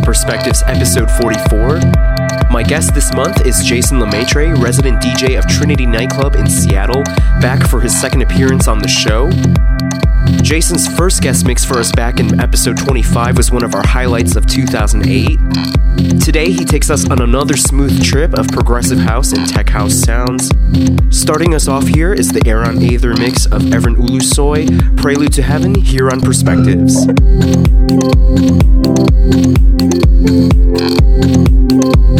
Perspectives 0.00 0.62
episode 0.66 1.10
44. 1.10 1.80
My 2.50 2.62
guest 2.62 2.94
this 2.94 3.12
month 3.14 3.46
is 3.46 3.64
Jason 3.64 3.98
Lemaitre, 3.98 4.54
resident 4.62 5.02
DJ 5.02 5.38
of 5.38 5.46
Trinity 5.46 5.86
Nightclub 5.86 6.34
in 6.36 6.48
Seattle, 6.48 7.02
back 7.40 7.68
for 7.68 7.80
his 7.80 7.98
second 7.98 8.22
appearance 8.22 8.68
on 8.68 8.78
the 8.78 8.88
show. 8.88 9.30
Jason's 10.42 10.86
first 10.96 11.22
guest 11.22 11.46
mix 11.46 11.64
for 11.64 11.78
us 11.78 11.92
back 11.92 12.20
in 12.20 12.40
episode 12.40 12.76
25 12.76 13.36
was 13.36 13.50
one 13.50 13.64
of 13.64 13.74
our 13.74 13.86
highlights 13.86 14.36
of 14.36 14.46
2008. 14.46 15.38
Today, 16.20 16.50
he 16.50 16.64
takes 16.64 16.90
us 16.90 17.08
on 17.10 17.20
another 17.22 17.56
smooth 17.56 18.02
trip 18.04 18.34
of 18.34 18.48
progressive 18.48 18.98
house 18.98 19.32
and 19.32 19.48
tech 19.48 19.68
house 19.68 19.94
sounds. 19.94 20.50
Starting 21.10 21.54
us 21.54 21.68
off 21.68 21.86
here 21.86 22.12
is 22.12 22.32
the 22.32 22.42
Aeron 22.46 22.82
Aether 22.82 23.14
mix 23.14 23.46
of 23.46 23.62
Evren 23.62 23.96
Ulusoy, 23.96 24.96
Prelude 24.96 25.32
to 25.32 25.42
Heaven, 25.42 25.74
here 25.74 26.10
on 26.10 26.20
Perspectives. 26.20 27.06
thank 28.96 29.20
you. 32.10 32.15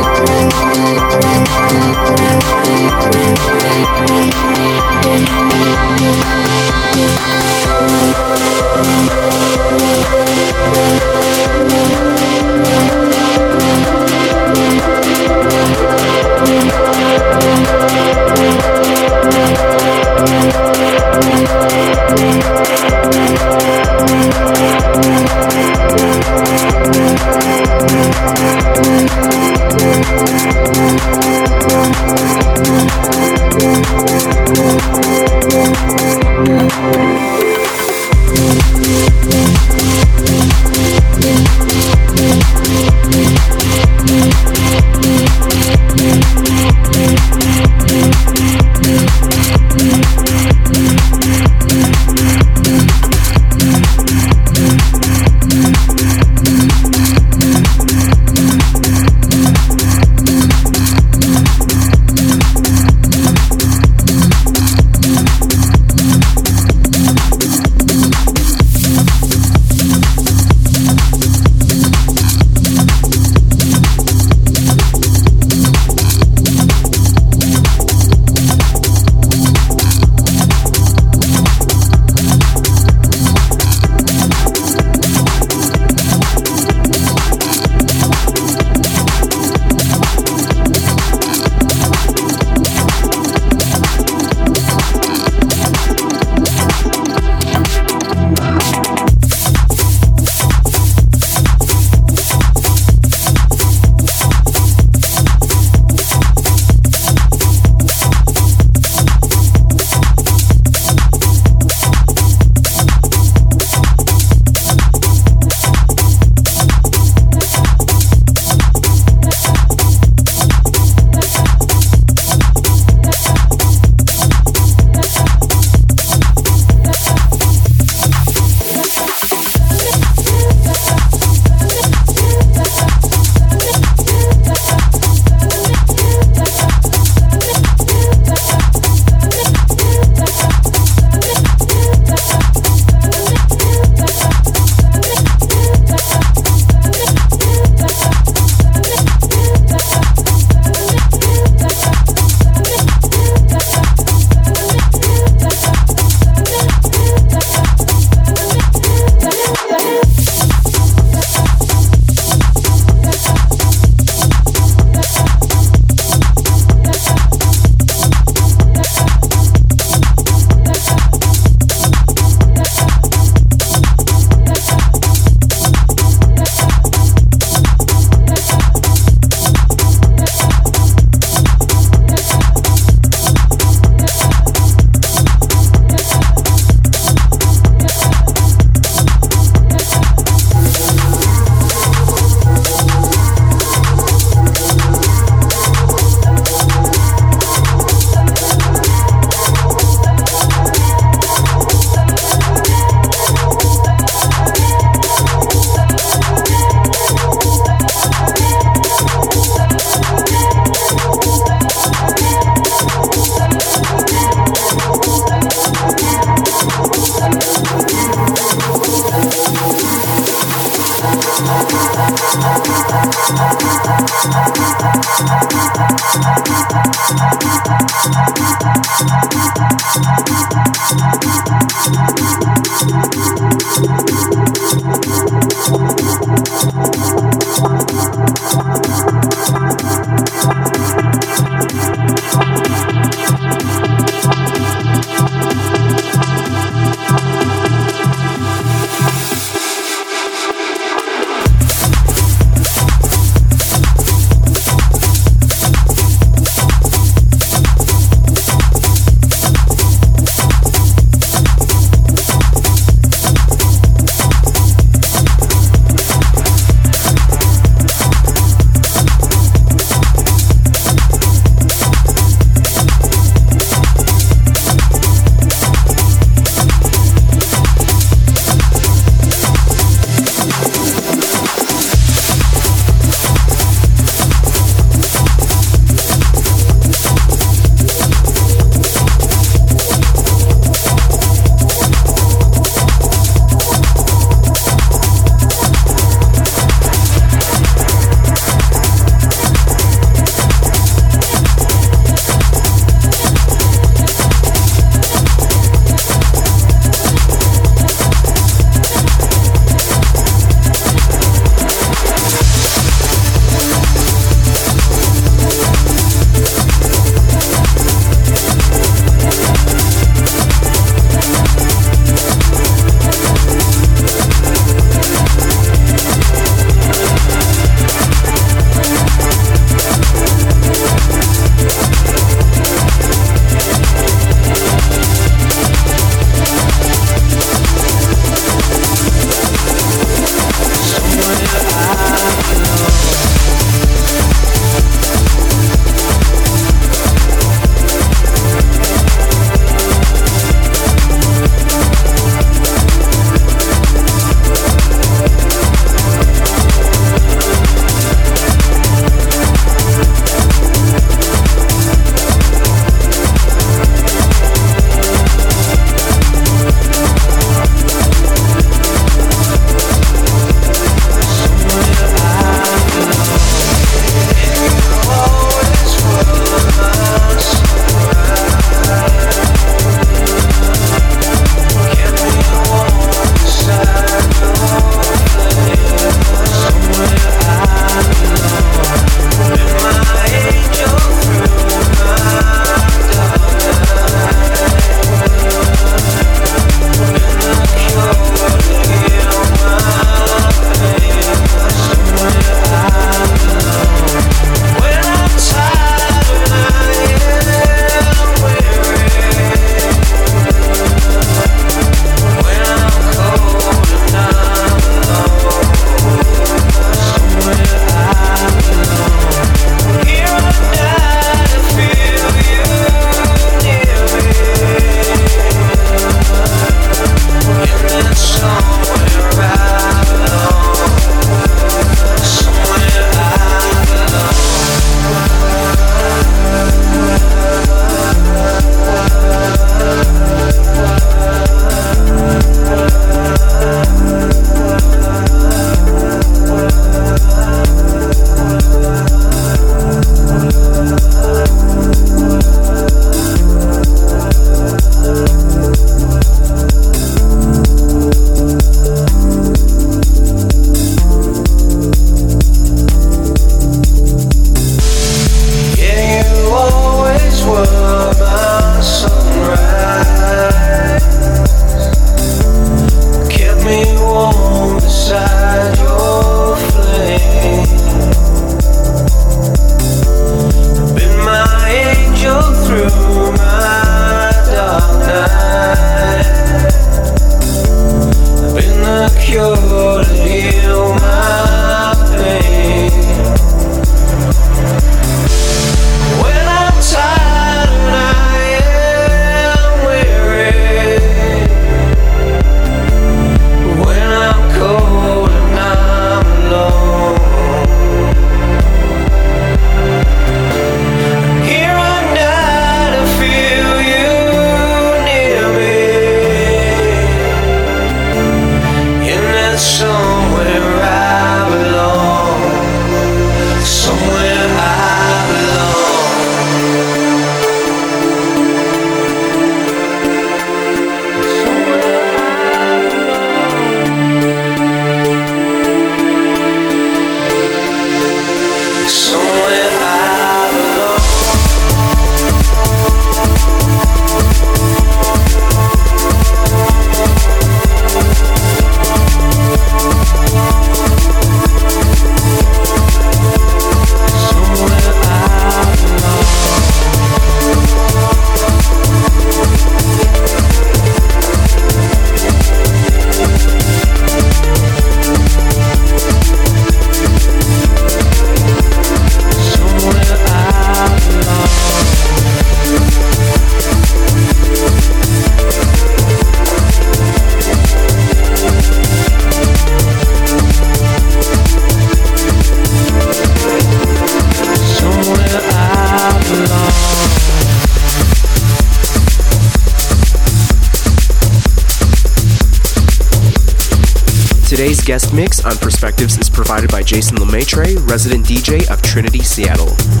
Jason 596.91 597.15
Lemaitre, 597.19 597.77
resident 597.89 598.25
DJ 598.25 598.69
of 598.69 598.81
Trinity 598.81 599.23
Seattle. 599.23 600.00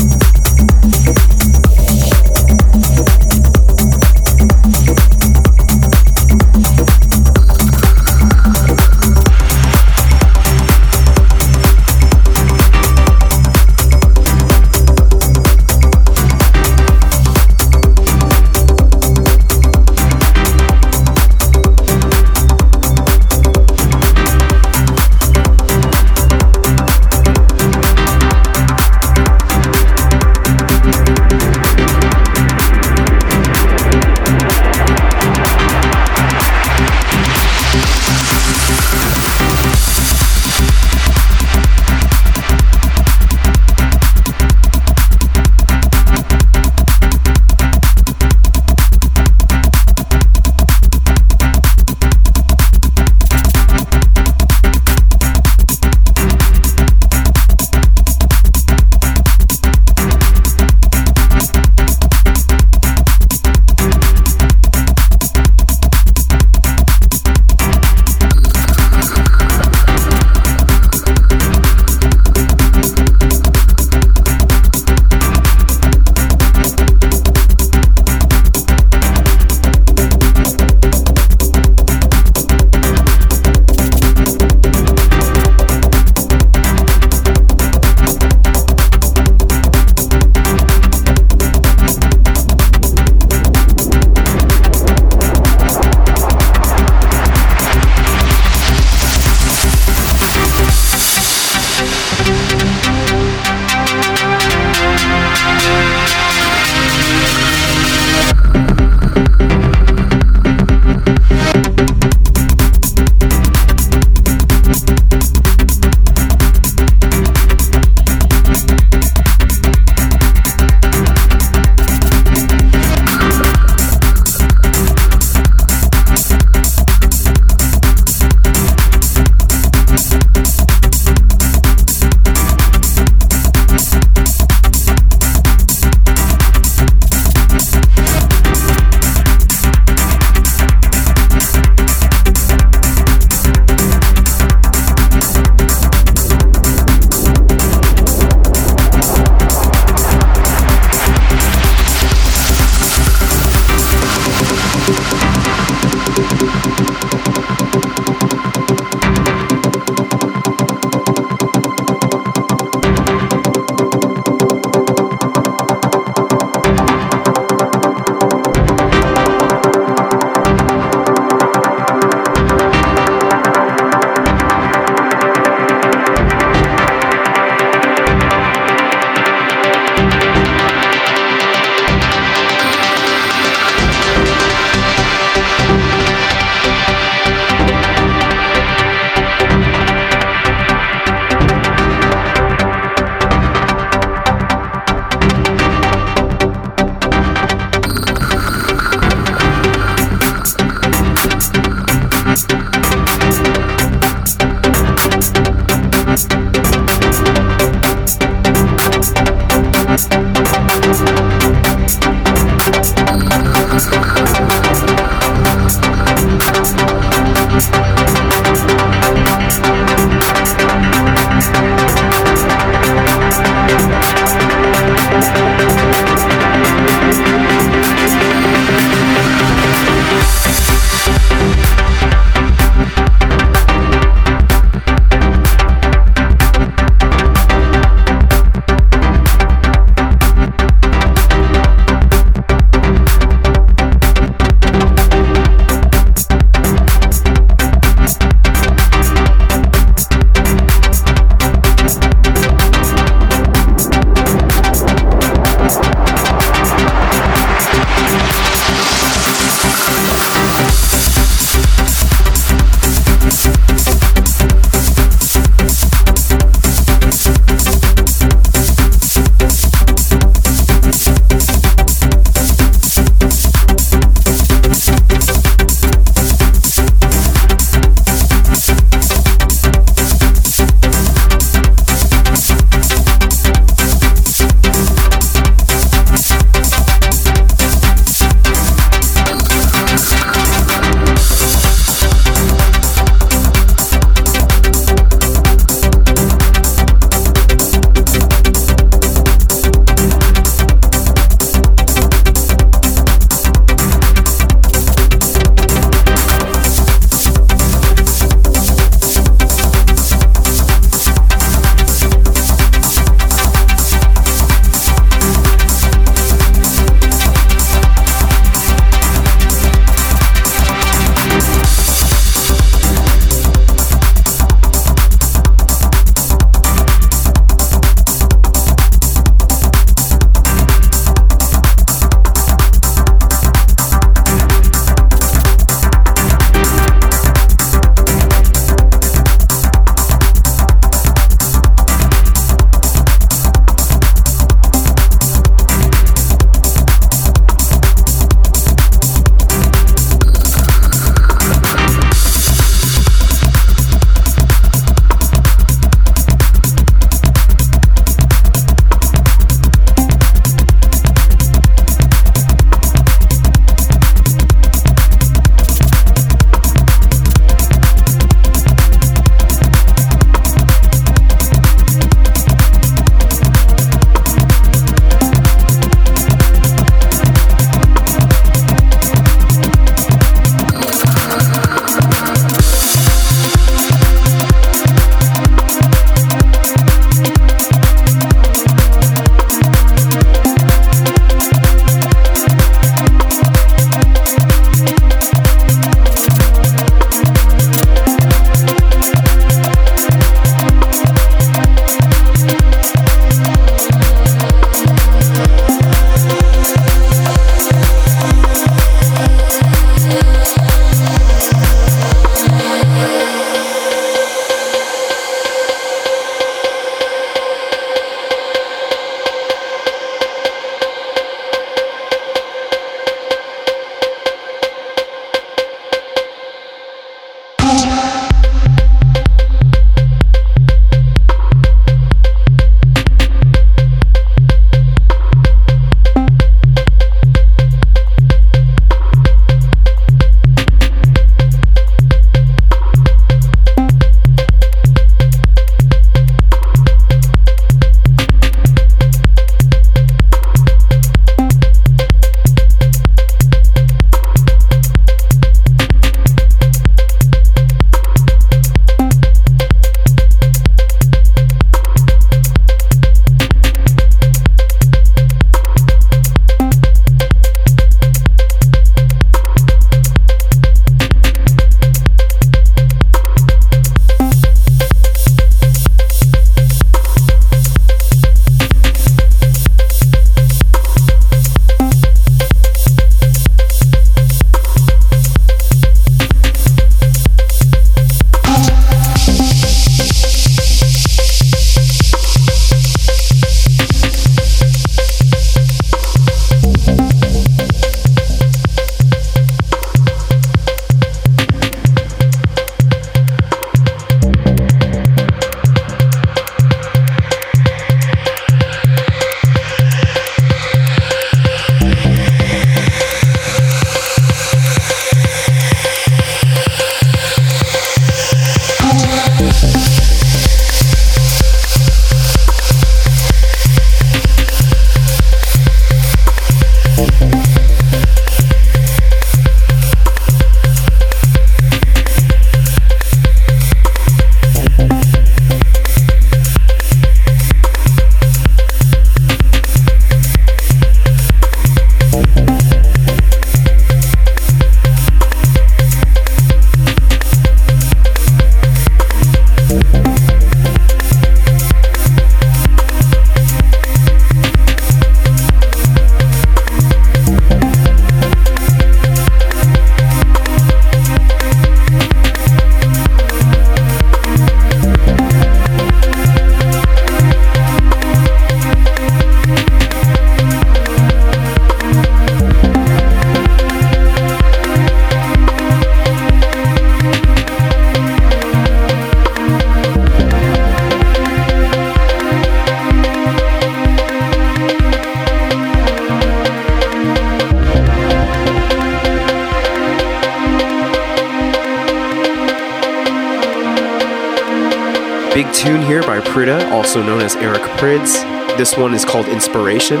Also 596.94 597.08
known 597.08 597.22
as 597.22 597.34
Eric 597.34 597.62
Prydz. 597.76 598.22
This 598.56 598.76
one 598.76 598.94
is 598.94 599.04
called 599.04 599.26
Inspiration. 599.26 600.00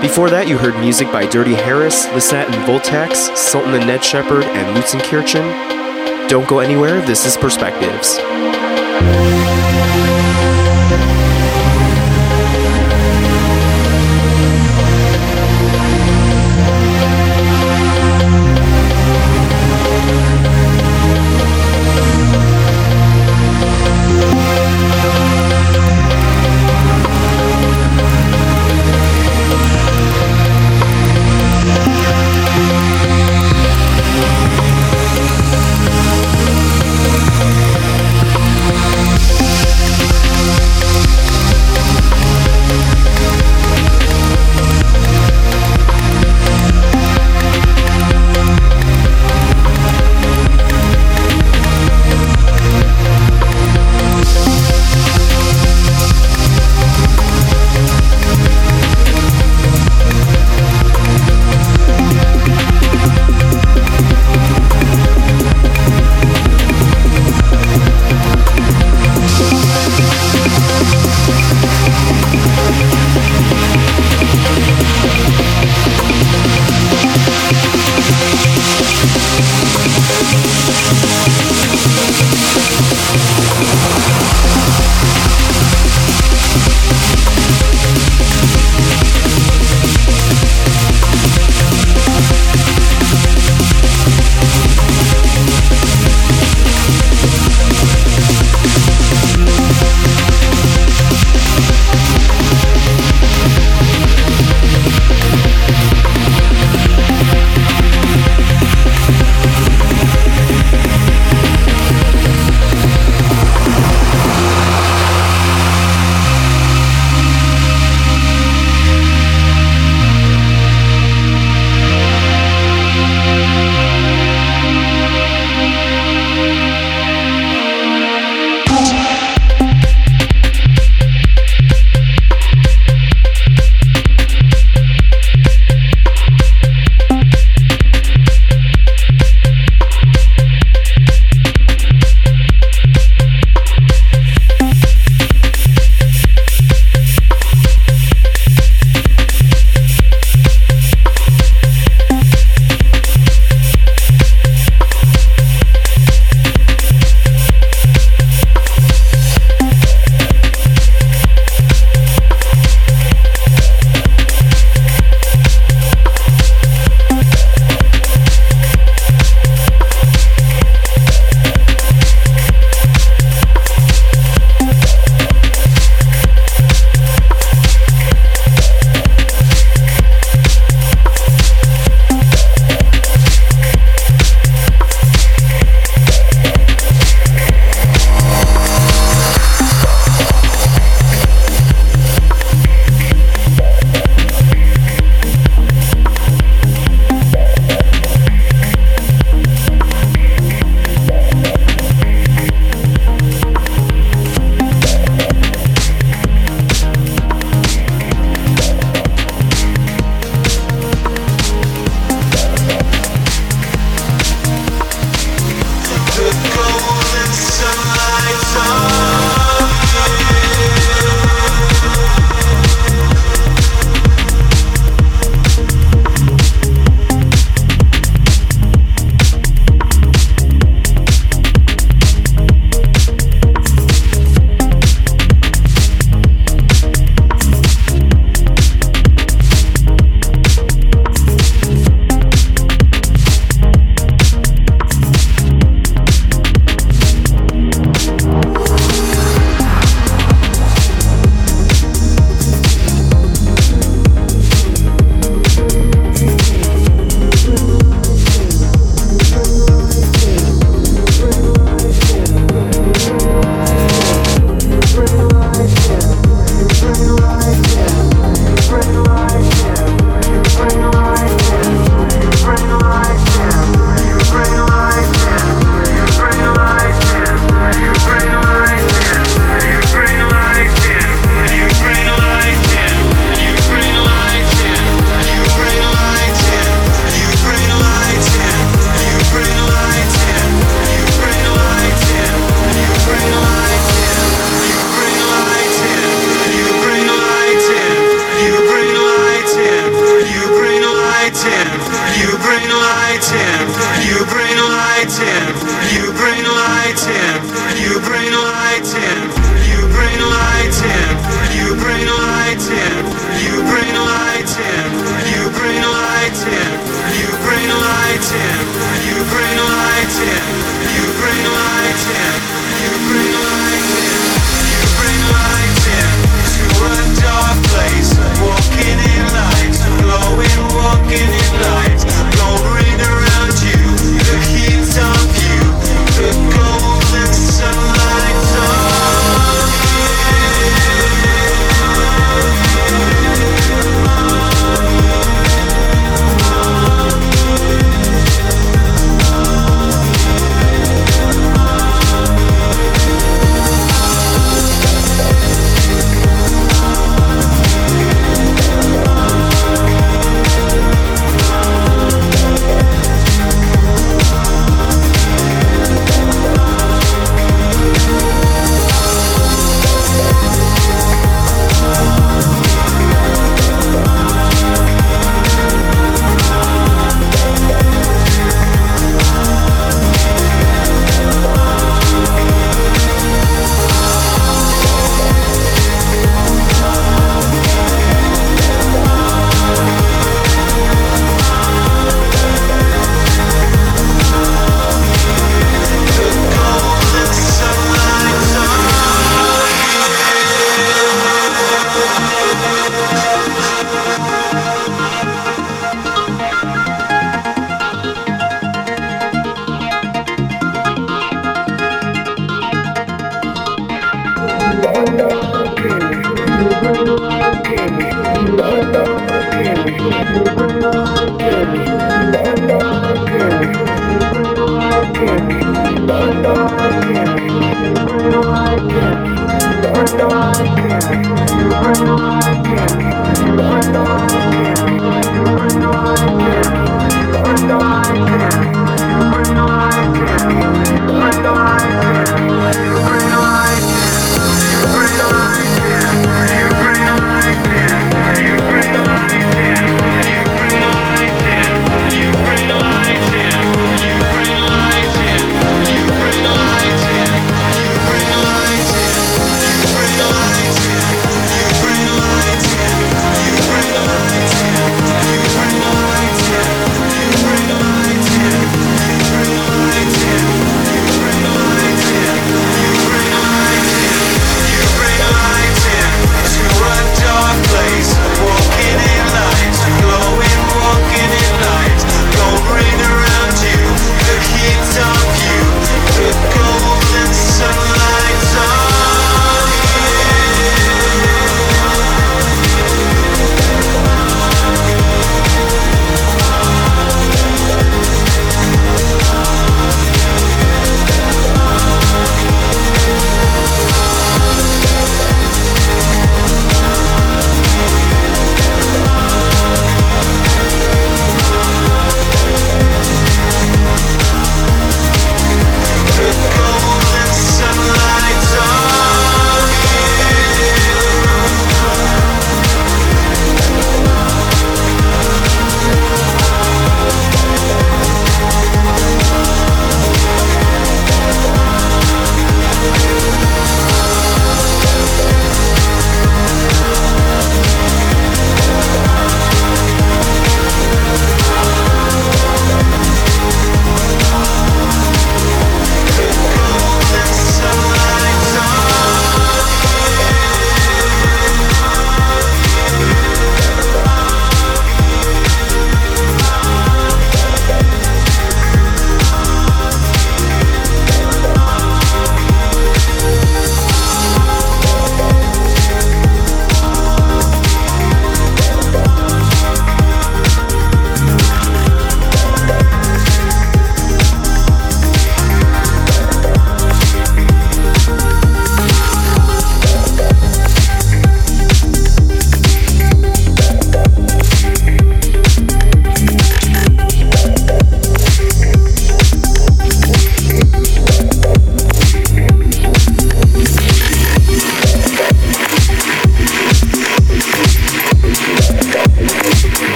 Before 0.00 0.30
that, 0.30 0.46
you 0.46 0.56
heard 0.58 0.78
music 0.78 1.10
by 1.10 1.26
Dirty 1.26 1.54
Harris, 1.54 2.06
Lissat 2.06 2.46
and 2.46 2.54
Voltaxx, 2.68 3.36
Sultan 3.36 3.74
and 3.74 3.84
Ned 3.84 4.04
Shepard, 4.04 4.44
and 4.44 4.76
Lutzenkirchen. 4.76 6.28
Don't 6.28 6.48
go 6.48 6.60
anywhere, 6.60 7.04
this 7.04 7.26
is 7.26 7.36
Perspectives. 7.36 8.20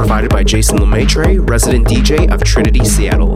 Provided 0.00 0.30
by 0.30 0.42
Jason 0.42 0.78
Lemaitre, 0.78 1.38
resident 1.40 1.86
DJ 1.86 2.32
of 2.32 2.42
Trinity 2.42 2.82
Seattle. 2.86 3.34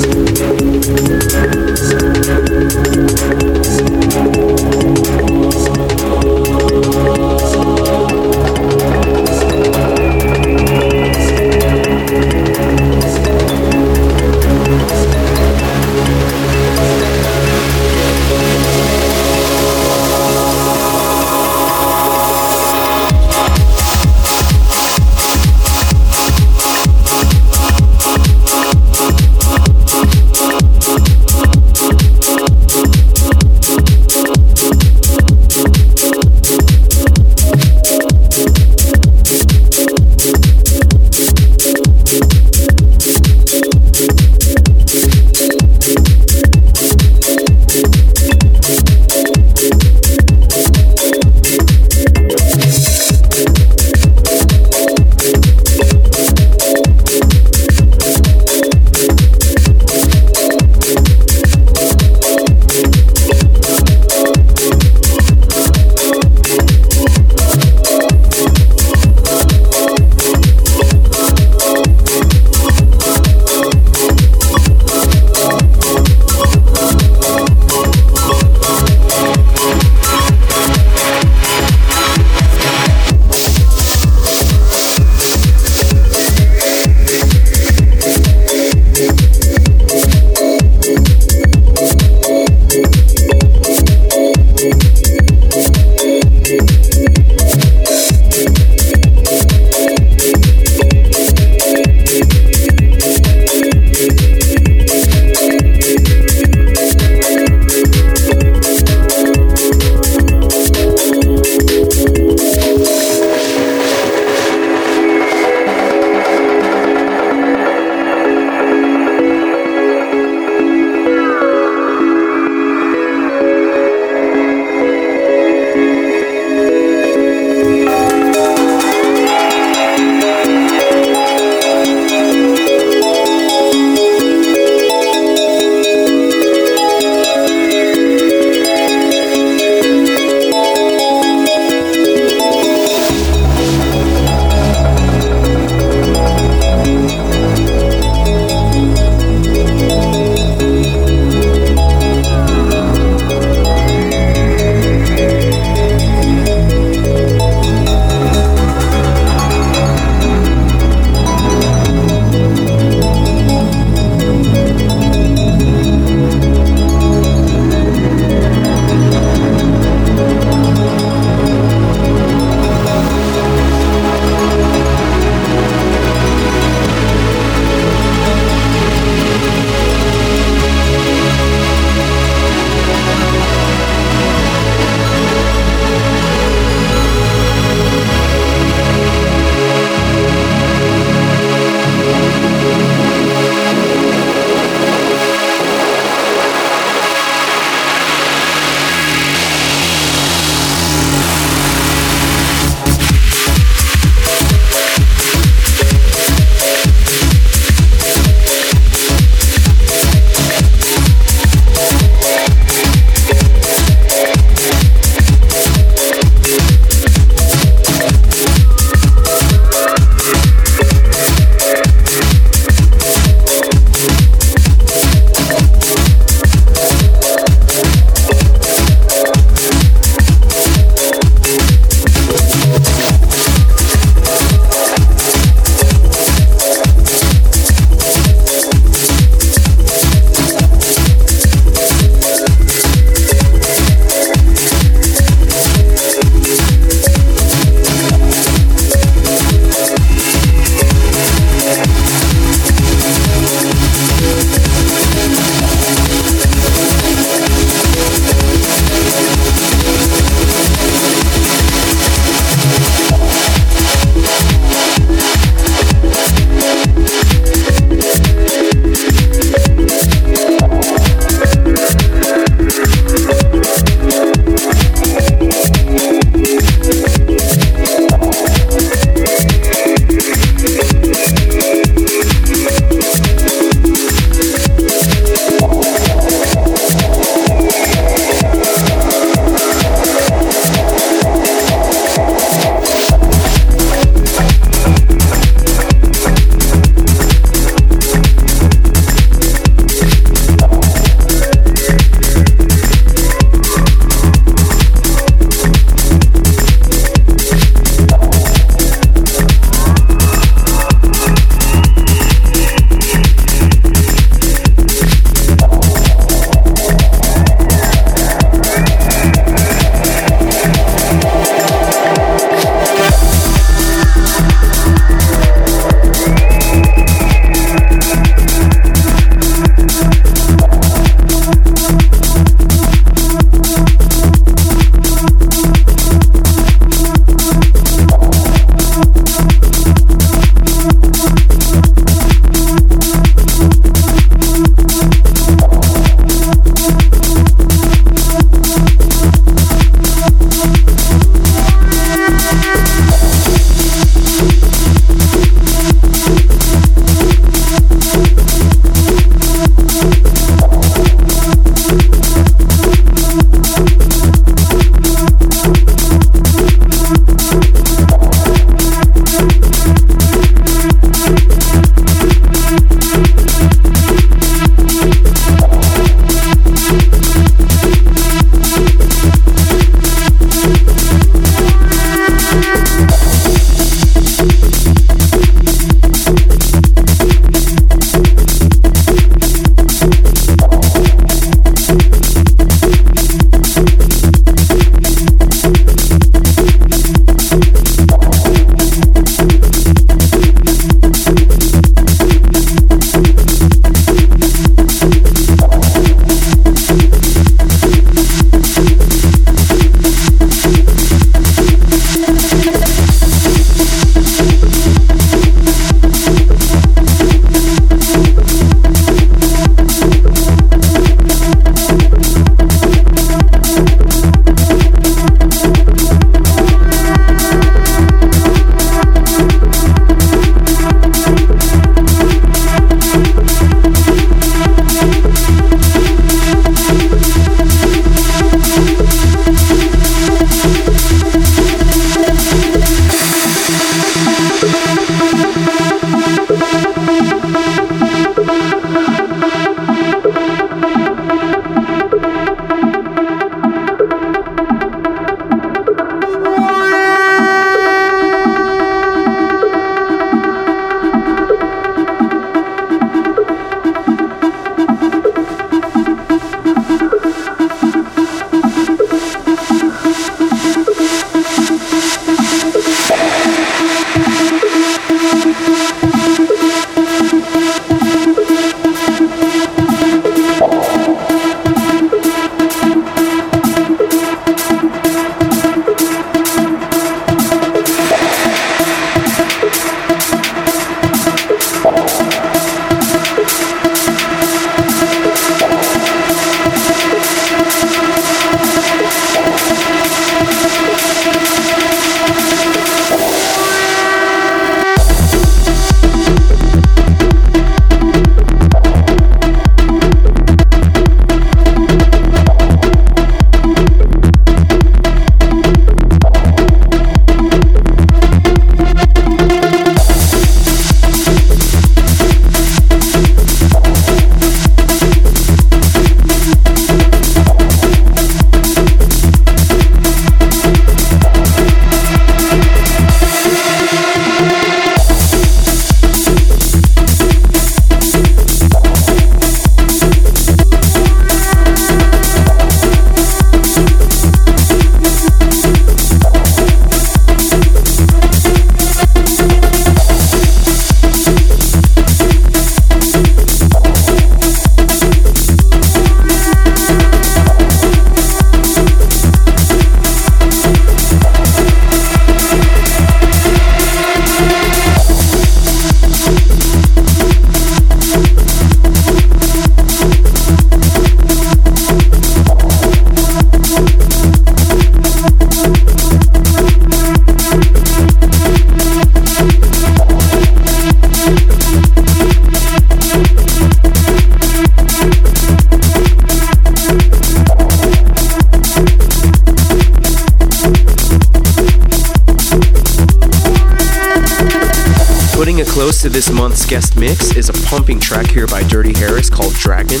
Here 598.40 598.46
by 598.46 598.62
Dirty 598.62 598.98
Harris 598.98 599.28
called 599.28 599.52
Dragon. 599.52 600.00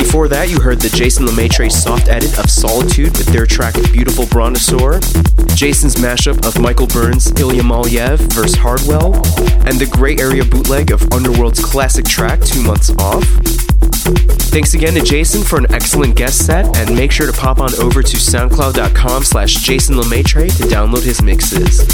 Before 0.00 0.28
that, 0.28 0.46
you 0.48 0.60
heard 0.60 0.80
the 0.80 0.88
Jason 0.88 1.26
Lemaitre 1.26 1.70
soft 1.70 2.08
edit 2.08 2.38
of 2.38 2.48
Solitude 2.48 3.18
with 3.18 3.26
their 3.26 3.44
track 3.44 3.74
Beautiful 3.92 4.24
Brontosaur, 4.24 4.98
Jason's 5.54 5.96
mashup 5.96 6.46
of 6.46 6.58
Michael 6.58 6.86
Burns' 6.86 7.38
Ilya 7.38 7.60
Malyev 7.60 8.18
vs. 8.32 8.54
Hardwell, 8.56 9.16
and 9.68 9.78
the 9.78 9.86
Gray 9.92 10.16
Area 10.16 10.42
bootleg 10.42 10.90
of 10.90 11.02
Underworld's 11.12 11.62
classic 11.62 12.06
track 12.06 12.40
Two 12.40 12.62
Months 12.62 12.88
Off. 12.98 13.24
Thanks 14.48 14.72
again 14.72 14.94
to 14.94 15.02
Jason 15.02 15.42
for 15.42 15.58
an 15.58 15.66
excellent 15.68 16.16
guest 16.16 16.46
set, 16.46 16.74
and 16.78 16.96
make 16.96 17.12
sure 17.12 17.30
to 17.30 17.38
pop 17.38 17.58
on 17.60 17.74
over 17.74 18.02
to 18.02 18.16
soundcloud.com 18.16 19.22
slash 19.22 19.56
Jason 19.56 19.96
Lemaitre 19.96 20.48
to 20.48 20.62
download 20.62 21.02
his 21.02 21.20
mixes. 21.20 21.84